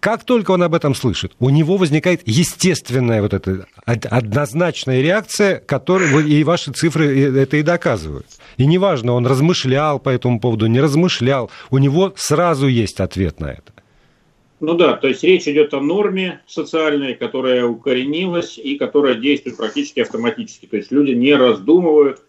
[0.00, 6.26] как только он об этом слышит, у него возникает естественная вот эта однозначная реакция, которую
[6.26, 8.26] и ваши цифры это и доказывают.
[8.56, 13.52] И неважно, он размышлял по этому поводу, не размышлял, у него сразу есть ответ на
[13.52, 13.72] это.
[14.60, 20.00] Ну да, то есть речь идет о норме социальной, которая укоренилась и которая действует практически
[20.00, 20.66] автоматически.
[20.66, 22.20] То есть люди не раздумывают,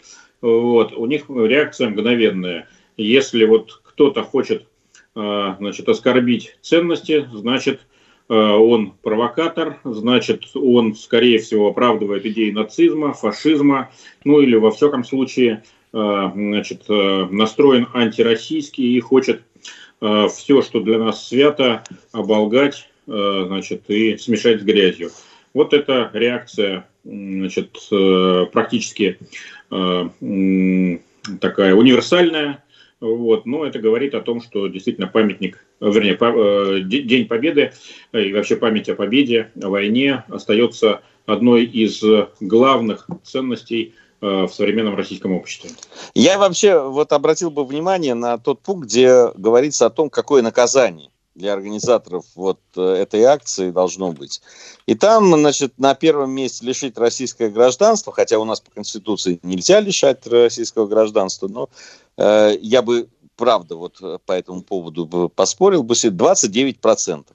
[0.42, 2.68] вот, у них реакция мгновенная.
[2.98, 4.68] Если вот кто-то хочет
[5.16, 7.82] э, значит, оскорбить ценности, значит,
[8.30, 13.92] э, он провокатор, значит, он, скорее всего, оправдывает идеи нацизма, фашизма,
[14.24, 19.44] ну или, во всяком случае, э, значит, настроен антироссийский и хочет
[20.00, 25.12] все, что для нас свято, оболгать значит, и смешать с грязью.
[25.54, 27.78] Вот эта реакция значит,
[28.52, 29.20] практически
[31.40, 32.64] такая универсальная,
[33.02, 33.46] вот.
[33.46, 37.74] Но это говорит о том, что действительно памятник, вернее, э, День Победы
[38.14, 42.02] и вообще память о победе, о войне остается одной из
[42.40, 45.72] главных ценностей э, в современном российском обществе.
[46.14, 51.10] Я вообще вот обратил бы внимание на тот пункт, где говорится о том, какое наказание
[51.42, 54.42] для организаторов вот э, этой акции должно быть.
[54.86, 59.80] И там, значит, на первом месте лишить российское гражданство, хотя у нас по Конституции нельзя
[59.80, 61.70] лишать российского гражданства, но
[62.18, 67.26] э, я бы, правда, вот э, по этому поводу бы поспорил бы, 29%.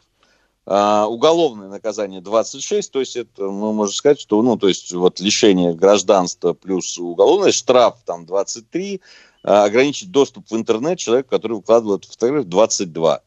[0.69, 5.21] А, уголовное наказание 26, то есть это, мы можем сказать, что, ну, то есть вот
[5.21, 9.01] лишение гражданства плюс уголовное, штраф там 23,
[9.45, 13.21] а, ограничить доступ в интернет человеку, который выкладывает фотографии 22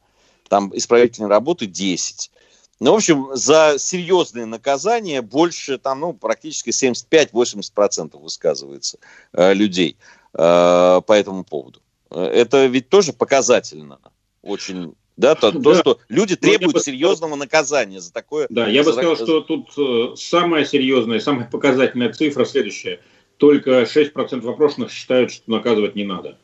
[0.50, 2.30] там исправительной работы 10.
[2.80, 8.98] Ну, в общем, за серьезные наказания больше, там, ну, практически 75-80% высказывается
[9.32, 9.96] э, людей
[10.34, 10.36] э,
[11.06, 11.80] по этому поводу.
[12.10, 14.00] Это ведь тоже показательно
[14.42, 15.60] очень да, то, да.
[15.60, 18.46] то, что люди ну, требуют бы, серьезного наказания за такое.
[18.48, 23.00] Да, я бы сказал, что тут э, самая серьезная, самая показательная цифра следующая.
[23.36, 26.38] Только 6% опрошенных считают, что наказывать не надо.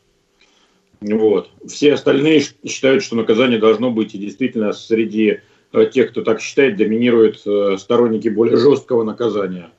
[1.01, 1.51] Вот.
[1.67, 5.41] Все остальные считают, что наказание должно быть, и действительно среди
[5.73, 9.71] э, тех, кто так считает, доминируют э, сторонники более жесткого наказания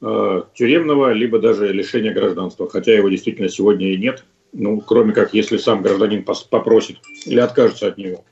[0.00, 4.24] э, тюремного, либо даже лишения гражданства, хотя его действительно сегодня и нет.
[4.52, 8.24] Ну, кроме как, если сам гражданин попросит или откажется от него.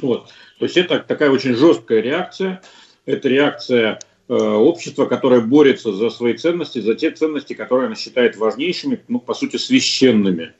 [0.00, 0.28] Вот.
[0.58, 2.62] То есть это такая очень жесткая реакция.
[3.04, 9.00] Это реакция общества, которое борется за свои ценности, за те ценности, которые она считает важнейшими,
[9.08, 10.52] ну, по сути, священными.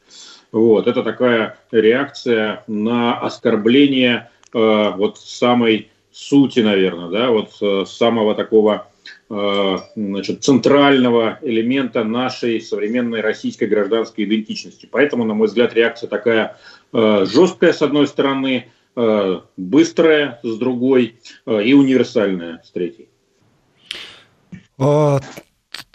[0.53, 0.87] Вот.
[0.87, 8.89] Это такая реакция на оскорбление э, вот самой сути, наверное, да, вот э, самого такого
[9.29, 14.89] э, значит, центрального элемента нашей современной российской гражданской идентичности.
[14.91, 16.57] Поэтому, на мой взгляд, реакция такая
[16.93, 23.09] э, жесткая, с одной стороны, Э, быстрая с другой э, и универсальная с третьей.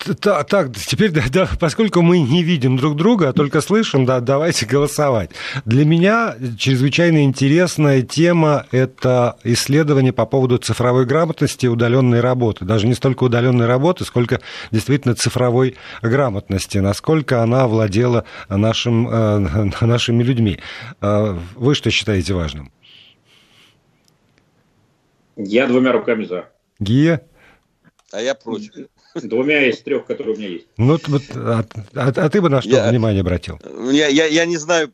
[0.05, 4.19] Так, так, теперь, да, да, поскольку мы не видим друг друга, а только слышим, да,
[4.19, 5.31] давайте голосовать.
[5.65, 12.65] Для меня чрезвычайно интересная тема– это исследование по поводу цифровой грамотности и удаленной работы.
[12.65, 14.41] Даже не столько удаленной работы, сколько
[14.71, 20.59] действительно цифровой грамотности, насколько она владела нашим, э, нашими людьми.
[21.01, 22.71] Вы что считаете важным?
[25.35, 26.49] Я двумя руками за.
[26.79, 27.21] Гия?
[28.11, 28.87] А я против.
[29.15, 30.67] Двумя из трех, которые у меня есть.
[30.77, 33.59] Ну, вот, а, а, а ты бы на что я, внимание обратил?
[33.91, 34.91] Я, я, я не знаю,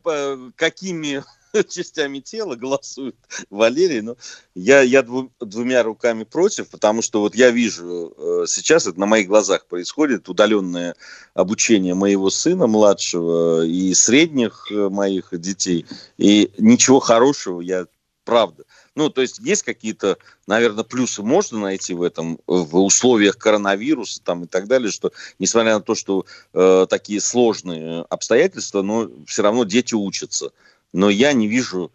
[0.56, 1.22] какими
[1.68, 3.16] частями тела голосует
[3.50, 4.16] Валерий, но
[4.54, 5.04] я, я
[5.40, 10.28] двумя руками против, потому что вот я вижу э, сейчас, это на моих глазах происходит,
[10.28, 10.94] удаленное
[11.34, 17.86] обучение моего сына младшего и средних э, моих детей, и ничего хорошего я,
[18.24, 24.22] правда, ну, то есть есть какие-то, наверное, плюсы можно найти в этом, в условиях коронавируса
[24.22, 29.42] там и так далее, что несмотря на то, что э, такие сложные обстоятельства, но все
[29.42, 30.50] равно дети учатся.
[30.92, 31.90] Но я не вижу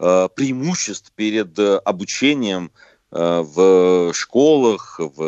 [0.00, 2.72] э, преимуществ перед э, обучением
[3.12, 5.22] э, в школах, в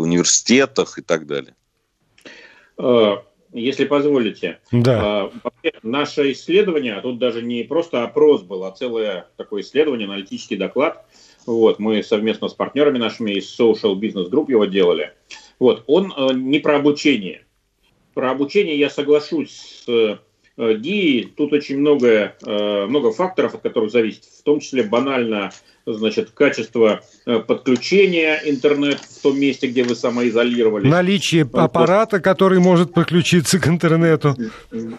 [0.00, 1.54] университетах и так далее.
[3.52, 4.60] Э, если позволите.
[4.72, 5.30] Да.
[5.32, 5.32] А,
[5.82, 11.04] наше исследование, а тут даже не просто опрос был, а целое такое исследование, аналитический доклад.
[11.46, 15.12] Вот, мы совместно с партнерами нашими из Social Business Group его делали.
[15.58, 17.44] Вот, он э, не про обучение.
[18.14, 20.20] Про обучение я соглашусь с
[20.56, 21.32] э, Ди.
[21.36, 25.50] Тут очень много, э, много факторов, от которых зависит, в том числе банально
[25.86, 30.90] значит, качество э, подключения интернет в том месте, где вы самоизолировались.
[30.90, 34.34] Наличие аппарата, который может подключиться к интернету.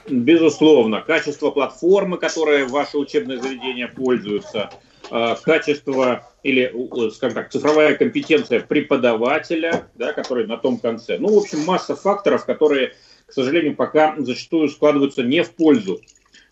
[0.07, 1.01] Безусловно.
[1.01, 4.69] Качество платформы, которой ваши учебные заведения пользуются.
[5.09, 6.73] Э, качество или,
[7.11, 11.17] скажем так, цифровая компетенция преподавателя, да, который на том конце.
[11.17, 12.93] Ну, в общем, масса факторов, которые,
[13.27, 16.01] к сожалению, пока зачастую складываются не в пользу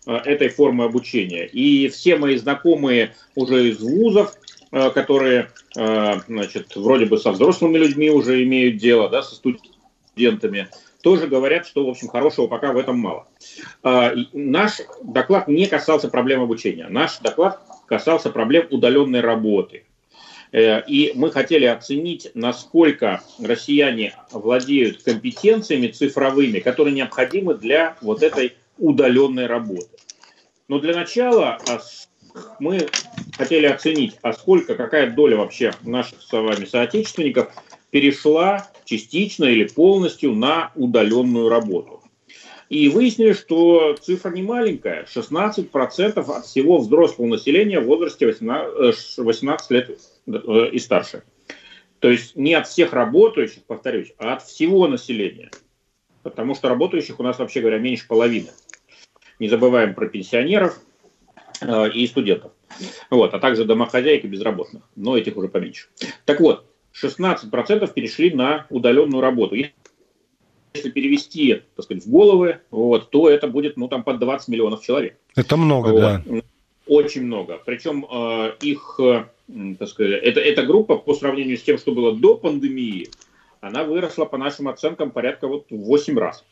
[0.06, 1.46] Э, этой формы обучения.
[1.46, 4.34] И все мои знакомые уже из вузов,
[4.70, 10.68] э, которые, э, значит, вроде бы со взрослыми людьми уже имеют дело, да, со студентами,
[11.02, 13.26] тоже говорят, что, в общем, хорошего пока в этом мало.
[14.32, 16.86] Наш доклад не касался проблем обучения.
[16.88, 19.85] Наш доклад касался проблем удаленной работы.
[20.56, 29.46] И мы хотели оценить, насколько россияне владеют компетенциями цифровыми, которые необходимы для вот этой удаленной
[29.46, 29.90] работы.
[30.68, 31.80] Но для начала а
[32.58, 32.88] мы
[33.36, 37.52] хотели оценить, а сколько, какая доля вообще наших с вами соотечественников
[37.90, 42.02] перешла частично или полностью на удаленную работу.
[42.70, 45.06] И выяснили, что цифра не маленькая.
[45.14, 49.94] 16% от всего взрослого населения в возрасте 18, 18 лет э,
[50.26, 51.22] и старше.
[52.00, 55.50] То есть не от всех работающих, повторюсь, а от всего населения.
[56.22, 58.48] Потому что работающих у нас, вообще говоря, меньше половины.
[59.38, 60.80] Не забываем про пенсионеров
[61.60, 62.52] э, и студентов.
[63.10, 64.82] Вот, а также домохозяек и безработных.
[64.96, 65.88] Но этих уже поменьше.
[66.24, 69.54] Так вот, 16% перешли на удаленную работу.
[69.54, 74.82] Если перевести, так сказать, в головы, вот, то это будет, ну, там, под 20 миллионов
[74.82, 75.18] человек.
[75.34, 76.00] Это много, вот.
[76.00, 76.22] да.
[76.86, 77.60] Очень много.
[77.64, 79.24] Причем э, их, э,
[79.78, 83.08] так сказать, это, эта группа по сравнению с тем, что было до пандемии,
[83.60, 86.44] она выросла, по нашим оценкам, порядка вот в 8 раз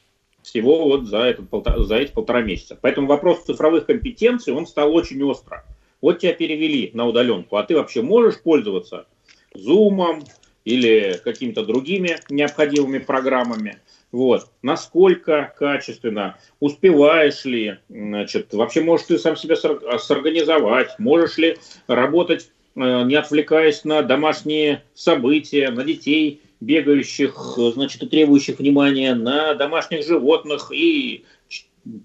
[0.42, 1.47] всего вот за, этот,
[1.87, 2.79] за эти полтора месяца.
[2.81, 5.64] Поэтому вопрос цифровых компетенций, он стал очень остро.
[6.01, 9.07] Вот тебя перевели на удаленку, а ты вообще можешь пользоваться
[9.55, 10.23] Zoom
[10.64, 13.79] или какими-то другими необходимыми программами.
[14.14, 14.46] Вот.
[14.62, 23.03] Насколько качественно, успеваешь ли, значит, вообще можешь ты сам себя сорганизовать, можешь ли работать, э,
[23.07, 30.70] не отвлекаясь на домашние события, на детей, бегающих, значит, и требующих внимания, на домашних животных
[30.70, 31.24] и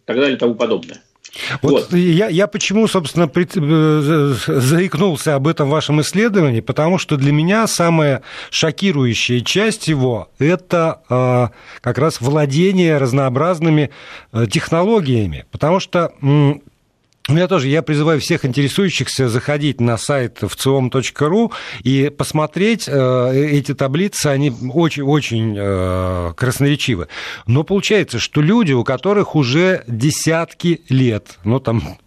[0.06, 1.04] так далее и тому подобное.
[1.62, 1.94] Вот, вот.
[1.94, 7.68] Я, я почему, собственно, пред, э, заикнулся об этом вашем исследовании, потому что для меня
[7.68, 11.48] самая шокирующая часть его– это э,
[11.82, 13.92] как раз владение разнообразными
[14.32, 16.14] э, технологиями, потому что
[17.28, 21.52] у меня тоже, я призываю всех интересующихся заходить на сайт вциом.ру
[21.84, 27.08] и посмотреть э, эти таблицы, они очень-очень э, красноречивы.
[27.46, 32.00] Но получается, что люди, у которых уже десятки лет, ну там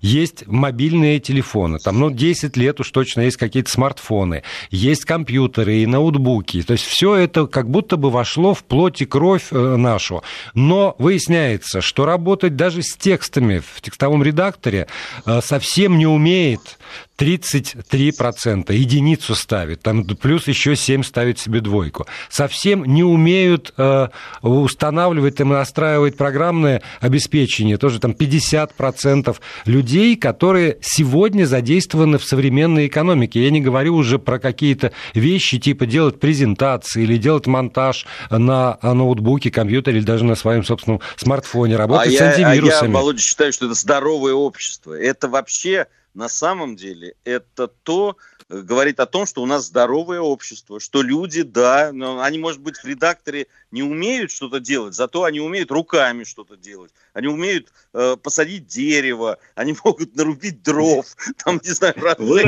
[0.00, 5.86] есть мобильные телефоны, там, ну, 10 лет уж точно есть какие-то смартфоны, есть компьютеры и
[5.86, 10.22] ноутбуки, то есть все это как будто бы вошло в плоть и кровь э, нашу.
[10.54, 14.86] Но выясняется, что работать даже с текстами в текстовом редакторе
[15.26, 16.77] э, совсем не умеет
[17.18, 22.06] 33%, единицу ставит, там плюс еще 7 ставит себе двойку.
[22.30, 24.08] Совсем не умеют э,
[24.42, 33.42] устанавливать и настраивать программное обеспечение, тоже там 50% людей, которые сегодня задействованы в современной экономике.
[33.42, 39.50] Я не говорю уже про какие-то вещи, типа делать презентации или делать монтаж на ноутбуке,
[39.50, 42.90] компьютере или даже на своем собственном смартфоне, работать а с антивирусами.
[42.90, 44.92] А я, Володя, считаю, что это здоровое общество.
[44.94, 48.16] Это вообще на самом деле это то,
[48.48, 52.60] э, говорит о том, что у нас здоровое общество, что люди, да, но они, может
[52.60, 56.90] быть, в редакторе не умеют что-то делать, зато они умеют руками что-то делать.
[57.12, 61.06] Они умеют э, посадить дерево, они могут нарубить дров,
[61.44, 61.94] там, не знаю,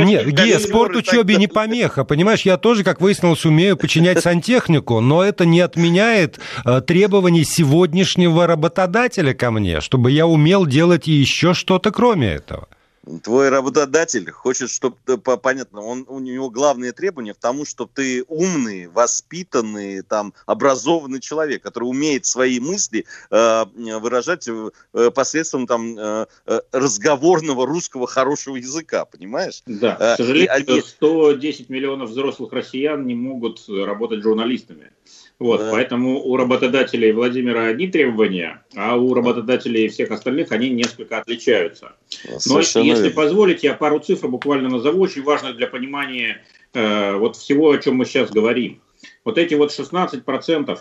[0.05, 5.23] Нет, Гея, спорт учебе не помеха, понимаешь, я тоже, как выяснилось, умею починять сантехнику, но
[5.23, 11.91] это не отменяет э, требований сегодняшнего работодателя ко мне, чтобы я умел делать еще что-то
[11.93, 12.69] кроме этого.
[13.23, 18.87] Твой работодатель хочет, чтобы, понятно, он, у него главные требования в том, что ты умный,
[18.87, 23.65] воспитанный, там, образованный человек, который умеет свои мысли э,
[23.99, 29.63] выражать э, посредством там, э, э разговорного русского хорошего языка, понимаешь?
[29.67, 34.93] Да, к сожалению, 110 миллионов взрослых россиян не могут работать журналистами.
[35.41, 35.71] Вот, да.
[35.73, 41.97] Поэтому у работодателей Владимира одни требования, а у работодателей всех остальных они несколько отличаются.
[42.37, 43.17] Совершенно Но если верно.
[43.17, 47.97] позволите, я пару цифр буквально назову, очень важных для понимания э, вот всего, о чем
[47.97, 48.83] мы сейчас говорим.
[49.25, 50.79] Вот эти вот 16%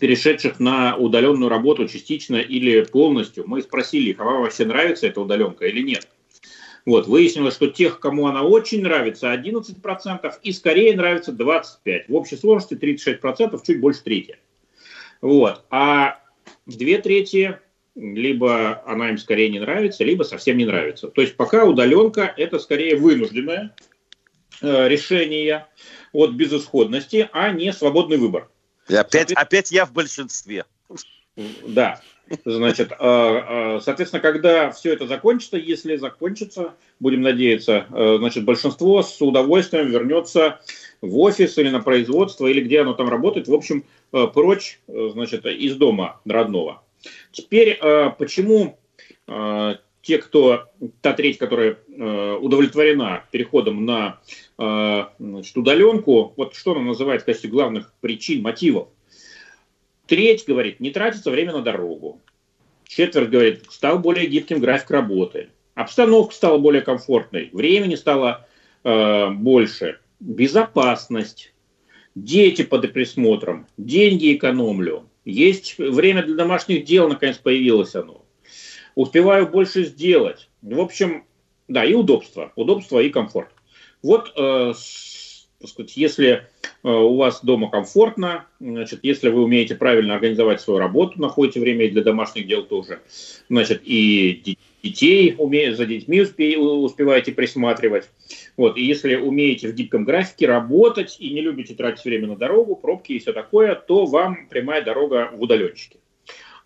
[0.00, 5.20] перешедших на удаленную работу частично или полностью, мы спросили их, а вам вообще нравится эта
[5.20, 6.08] удаленка или нет?
[6.88, 12.04] Вот, выяснилось, что тех, кому она очень нравится, 11%, и скорее нравится 25%.
[12.08, 14.38] В общей сложности 36%, чуть больше трети.
[15.20, 15.66] Вот.
[15.68, 16.18] А
[16.64, 17.58] две трети
[17.94, 21.08] либо она им скорее не нравится, либо совсем не нравится.
[21.08, 23.74] То есть пока удаленка это скорее вынужденное
[24.62, 25.66] э, решение
[26.12, 28.48] от безысходности, а не свободный выбор.
[28.88, 30.64] И опять, опять я в большинстве.
[31.66, 32.00] Да.
[32.44, 39.02] Значит, а, а, соответственно, когда все это закончится, если закончится, будем надеяться, э, значит, большинство
[39.02, 40.60] с удовольствием вернется
[41.00, 45.10] в офис или на производство, или где оно там работает, в общем, э, прочь, э,
[45.12, 46.82] значит, из дома родного.
[47.30, 47.78] Теперь,
[48.18, 48.76] почему
[50.02, 50.64] те, кто,
[51.00, 51.76] та треть, которая
[52.40, 54.18] удовлетворена переходом на
[54.56, 58.88] значит, удаленку, вот что она называет в качестве главных причин, мотивов,
[60.08, 62.22] Треть говорит, не тратится время на дорогу.
[62.86, 65.50] Четверть говорит, стал более гибким график работы.
[65.74, 68.48] Обстановка стала более комфортной, времени стало
[68.84, 70.00] э, больше.
[70.18, 71.52] Безопасность,
[72.14, 75.08] дети под присмотром, деньги экономлю.
[75.26, 78.24] Есть время для домашних дел, наконец появилось оно.
[78.94, 80.48] Успеваю больше сделать.
[80.62, 81.24] В общем,
[81.68, 82.50] да, и удобство.
[82.56, 83.50] Удобство и комфорт.
[84.02, 84.72] Вот э,
[85.66, 86.46] сказать, если
[86.84, 91.86] э, у вас дома комфортно, значит, если вы умеете правильно организовать свою работу, находите время
[91.86, 93.00] и для домашних дел тоже,
[93.48, 98.08] значит, и детей умеете, за детьми успеваете присматривать,
[98.56, 102.76] вот, и если умеете в гибком графике работать и не любите тратить время на дорогу,
[102.76, 105.98] пробки и все такое, то вам прямая дорога в удаленщике.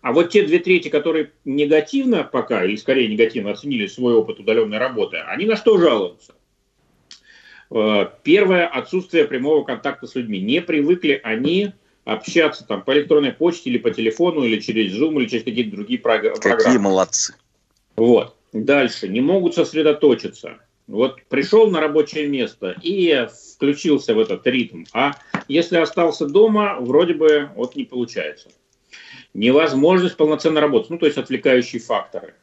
[0.01, 4.77] А вот те две трети, которые негативно пока, или скорее негативно оценили свой опыт удаленной
[4.77, 6.35] работы, они на что жалуются?
[7.73, 10.39] Э, первое– отсутствие прямого контакта с людьми.
[10.39, 11.71] Не привыкли они
[12.05, 15.99] общаться там по электронной почте или по телефону, или через Zoom, или через какие-то другие
[15.99, 16.39] программы.
[16.39, 17.35] Какие молодцы.
[17.95, 18.35] Вот.
[18.51, 19.07] Дальше.
[19.07, 20.59] Не могут сосредоточиться.
[20.85, 24.83] Вот пришел на рабочее место и включился в этот ритм.
[24.93, 25.13] А
[25.47, 28.49] если остался дома, вроде бы вот не получается.
[29.33, 30.91] Невозможность полноценно работать.
[30.91, 32.35] Ну, то есть отвлекающие факторы.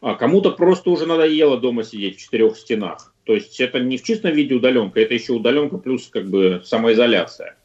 [0.00, 3.11] А кому-то просто уже надоело дома сидеть в четырех стенах.
[3.24, 7.56] То есть это не в чистом виде удаленка, это еще удаленка плюс как бы самоизоляция.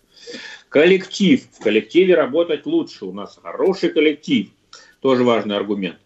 [0.70, 1.44] Коллектив.
[1.52, 3.06] В коллективе работать лучше.
[3.06, 4.48] У нас хороший коллектив.
[5.02, 5.98] Тоже важный аргумент.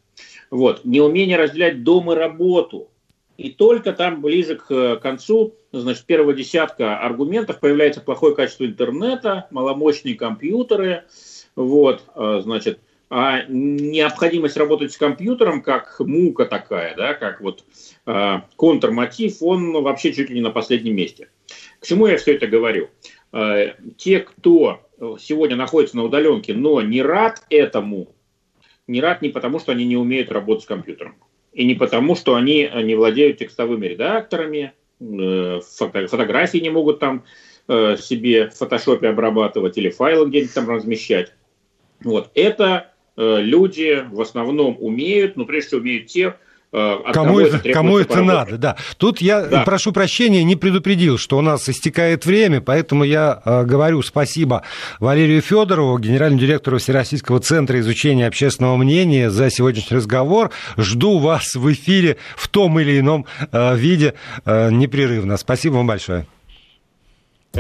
[0.50, 0.86] Вот.
[0.86, 2.90] Неумение разделять дом и работу.
[3.38, 10.14] И только там ближе к концу, значит, первого десятка аргументов появляется плохое качество интернета, маломощные
[10.14, 11.06] компьютеры,
[11.56, 12.80] вот, а, значит,
[13.14, 17.66] а необходимость работать с компьютером как мука такая, да, как вот
[18.06, 21.28] э, контрмотив, он вообще чуть ли не на последнем месте.
[21.82, 22.90] К чему я все это говорю?
[23.34, 24.88] Э, те, кто
[25.20, 28.16] сегодня находится на удаленке, но не рад этому,
[28.88, 31.18] не рад не потому, что они не умеют работать с компьютером.
[31.52, 37.26] И не потому, что они не владеют текстовыми редакторами, э, фотографии не могут там
[37.68, 41.34] э, себе в фотошопе обрабатывать или файлы где-нибудь там размещать.
[42.00, 42.32] Вот.
[42.36, 46.36] Это люди в основном умеют, но прежде всего умеют те,
[46.74, 48.78] Э, кому это, кому это надо, да.
[48.98, 49.64] Тут я, да.
[49.64, 54.64] прошу прощения, не предупредил, что у нас истекает время, поэтому я э, говорю спасибо
[55.00, 60.52] Валерию Федорову, генеральному директору Всероссийского центра изучения общественного мнения за сегодняшний разговор.
[60.78, 64.14] Жду вас в эфире в том или ином э, виде
[64.46, 65.36] э, непрерывно.
[65.36, 66.26] Спасибо вам большое.